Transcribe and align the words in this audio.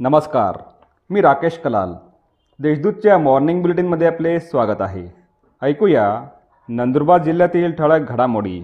नमस्कार 0.00 0.56
मी 1.10 1.20
राकेश 1.20 1.58
कलाल. 1.58 1.92
देशदूतच्या 2.58 3.18
मॉर्निंग 3.18 3.62
बुलेटिनमध्ये 3.62 4.06
आपले 4.06 4.40
स्वागत 4.40 4.80
आहे. 4.80 5.14
ऐकूया 5.62 6.24
नंदुरबार 6.68 7.22
जिल्ह्यातील 7.22 7.72
ठळक 7.72 8.08
घडामोडी. 8.08 8.60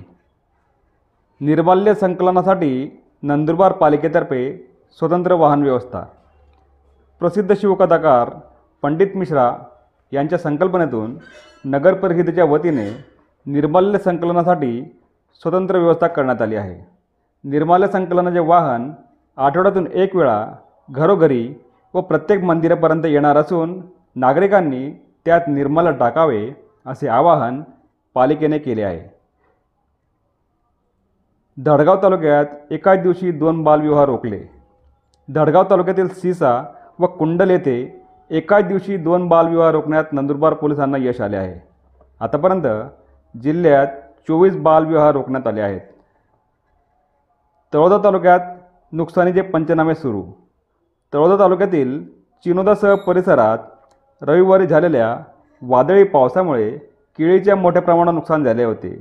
निर्बाल्य 1.40 1.94
संकलनासाठी 1.94 3.02
नंदुरबार 3.22 3.72
पालिकेतर्फे 3.72 4.72
स्वतंत्र 4.98 5.32
वाहन 5.32 5.62
व्यवस्था. 5.62 6.02
प्रसिद्ध 7.20 7.54
शिवकथाकार 7.54 8.30
पंडित 8.82 9.08
मिश्रा 9.14 9.54
यांच्या 10.12 10.38
संकल्पनेतून 10.38 11.18
नगर 11.64 11.94
परिषदेच्या 11.94 12.44
वतीने 12.44 13.04
निर्माल्य 13.46 13.98
संकलनासाठी 13.98 15.00
स्वतंत्र 15.34 15.78
व्यवस्था 15.78 16.06
करण्यात 16.06 16.42
आली 16.42 16.56
आहे. 16.56 16.86
निर्माल्य 17.44 17.86
संकलनाचे 17.86 18.38
वाहन 18.38 18.92
आठवड्यातून 19.36 19.86
एक 19.92 20.16
वेळा 20.16 20.46
घरोघरी 20.90 21.54
व 21.94 22.00
प्रत्येक 22.00 22.42
मंदिरापर्यंत 22.42 23.06
येणार 23.06 23.36
असून 23.36 23.82
नागरिकांनी 24.16 24.90
त्यात 25.24 25.40
निर्मला 25.48 25.90
टाकावे 25.90 26.50
असे 26.86 27.08
आवाहन 27.08 27.62
पालिकेने 28.14 28.58
केले 28.58 28.82
आहे. 28.82 29.14
धडगाव 31.64 32.02
तालुक्यात 32.02 32.46
एकाच 32.70 33.02
दिवशी 33.02 33.30
दोन 33.30 33.62
बालविवाह 33.62 34.04
रोखले. 34.04 34.40
धडगाव 35.34 35.64
तालुक्यातील 35.70 36.08
सीसा 36.08 36.64
व 36.98 37.06
कुंडल 37.06 37.50
येथे 37.50 38.04
एकाच 38.30 38.64
दिवशी 38.64 38.96
दोन 38.96 39.28
बालविवाह 39.28 39.70
रोखण्यात 39.70 40.04
नंदुरबार 40.12 40.54
पोलिसांना 40.54 40.98
यश 41.00 41.20
आले 41.20 41.36
आहे. 41.36 41.68
आतापर्यंत 42.20 42.66
जिल्ह्यात 43.42 43.86
चोवीस 44.28 44.56
बालविवाह 44.56 45.10
रोखण्यात 45.10 45.46
आले 45.46 45.60
आहेत. 45.60 45.80
तळोदा 47.74 47.98
तालुक्यात 48.04 48.40
नुकसानीचे 48.92 49.40
पंचनामे 49.40 49.94
सुरू. 49.94 50.41
तळोदा 51.12 51.36
तालुक्यातील 51.38 52.02
चिनोदासह 52.44 52.94
परिसरात 52.94 53.58
रविवारी 54.22 54.66
झालेल्या 54.66 55.16
वादळी 55.62 56.04
पावसामुळे 56.04 56.70
केळीच्या 57.18 57.56
मोठ्या 57.56 57.82
प्रमाणात 57.82 58.14
नुकसान 58.14 58.44
झाले 58.44 58.64
होते. 58.64 58.94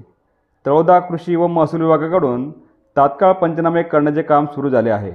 तळोदा 0.65 0.99
कृषी 0.99 1.35
व 1.35 1.47
महसूल 1.47 1.81
विभागाकडून 1.81 2.49
तात्काळ 2.95 3.31
पंचनामे 3.31 3.83
करण्याचे 3.83 4.21
काम 4.21 4.45
सुरू 4.45 4.69
झाले 4.69 4.89
आहे. 4.89 5.11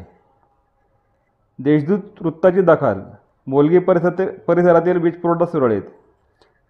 देशदूत 1.59 2.23
वृत्ताची 2.23 2.61
दखल 2.61 3.01
मोलगी 3.47 3.79
परिसर 3.79 4.25
परिसरातील 4.47 4.97
वीज 5.03 5.15
पुरवठा 5.15 5.47
सुरळीत. 5.47 5.83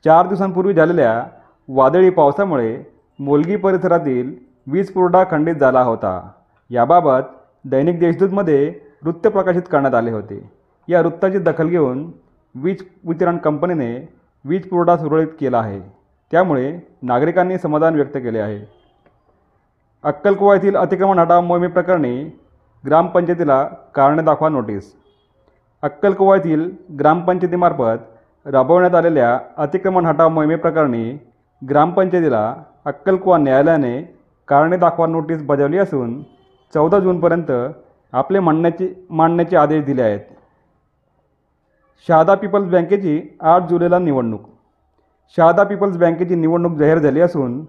चार 0.05 0.27
दिवसांपूर्वी 0.27 0.75
झालेल्या 0.75 1.23
वादळी 1.69 2.11
पावसामुळे 2.11 2.83
मोलगी 3.19 3.57
परिसरातील 3.57 4.35
वीज 4.67 4.93
पुरवठा 4.93 5.25
खंडित 5.31 5.55
झाला 5.55 5.83
होता. 5.83 6.21
याबाबत 6.71 7.33
दैनिक 7.65 7.99
देशदूतमध्ये 8.01 8.75
वृत्त 9.03 9.27
प्रकाशित 9.27 9.63
करण्यात 9.71 9.95
आले 9.95 10.11
होते. 10.11 10.41
या 10.89 11.01
वृत्ताची 11.01 11.39
दखल 11.39 11.69
घेऊन 11.69 12.11
वीज 12.55 12.83
वितरण 13.09 13.37
कंपनीने 13.45 13.95
वीज 14.45 14.69
पुरवठा 14.69 14.97
सुरळीत 14.97 15.29
केला 15.41 15.59
आहे. 15.59 15.81
त्यामुळे 16.33 16.73
नागरिकांनी 17.03 17.59
समाधान 17.59 17.95
व्यक्त 17.95 18.17
केले 18.17 18.39
आहे. 18.39 18.59
अक्कलकुवा 20.05 20.55
येथील 20.55 20.77
अतिक्रमण 20.77 21.19
हटाव 21.19 21.41
मोहिमेप्रकरणी 21.41 22.23
ग्रामपंचायतीला 22.85 23.63
कारणे 23.95 24.23
दाखवा 24.23 24.49
नोटीस. 24.49 24.93
अक्कलकुवा 25.83 26.37
येथील 26.37 26.69
ग्रामपंचायतीमार्फत 26.99 28.49
राबवण्यात 28.53 28.95
आलेल्या 28.95 29.39
अतिक्रमण 29.57 30.07
हटाव 30.07 30.29
मोहिमेप्रकरणी 30.29 31.11
ग्रामपंचायतीला 31.63 32.55
अक्कलकुवा 32.85 33.39
न्यायालयाने 33.39 34.01
कारणे 34.49 34.77
दाखवा 34.77 35.07
नोटीस 35.07 35.43
बजावली 35.47 35.79
असून 35.79 36.21
चौदा 36.75 36.99
जूनपर्यंत 36.99 37.51
आपले 38.17 38.41
मांडण्याचे 38.41 38.89
मांडण्याचे 39.11 39.57
आदेश 39.57 39.85
दिले 39.85 40.03
आहेत. 40.03 40.21
शहादा 42.09 42.35
पीपल्स 42.35 42.69
बँकेची 42.69 43.21
आठ 43.41 43.69
जुलैला 43.71 43.99
निवडणूक. 43.99 44.41
शहादा 45.37 45.65
पीपल्स 45.65 45.97
बँकेची 45.97 46.35
निवडणूक 46.35 46.73
जाहीर 46.73 46.99
झाली 46.99 47.21
असून 47.21 47.65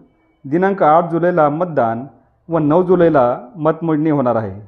दिनांक 0.46 0.84
आठ 0.84 1.10
जुलैला 1.12 1.48
मतदान 1.50 2.06
व 2.50 2.58
नऊ 2.58 2.84
जुलैला 2.84 3.40
मतमोजणी 3.56 4.10
होणार 4.10 4.36
आहे. 4.36 4.60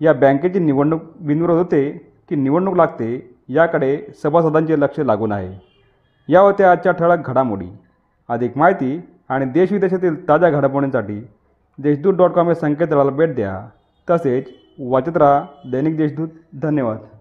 या 0.00 0.12
बँकेची 0.12 0.58
निवडणूक 0.58 1.02
बिनविरोध 1.20 1.58
होते 1.58 1.90
की 2.28 2.36
निवडणूक 2.36 2.76
लागते 2.76 3.08
याकडे 3.48 3.96
सभासदांचे 4.22 4.80
लक्ष 4.80 5.00
लागून 5.00 5.32
आहे. 5.32 5.52
या 6.28 6.40
होत्या 6.40 6.70
आजच्या 6.70 6.92
ठळक 6.92 7.28
घडामोडी. 7.28 7.68
अधिक 8.28 8.58
माहिती 8.58 9.00
आणि 9.28 9.44
देशविदेशातील 9.44 10.28
ताज्या 10.28 10.50
घडामोडींसाठी 10.50 11.20
देशदूत 11.78 12.14
डॉट 12.14 12.30
कॉम 12.30 12.48
या 12.48 12.54
संकेतस्थळाला 12.54 13.10
भेट 13.10 13.34
द्या. 13.34 13.58
तसेच 14.10 14.48
वाचत 14.80 15.16
राहा. 15.16 15.46
दैनिक 15.66 15.96
देशदूत 15.96 16.28
धन्यवाद. 16.54 17.15